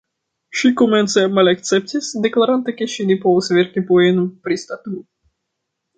[0.59, 5.03] Ŝi komence malakceptis, deklarante ke ŝi ne povas verki poemon pri statuo.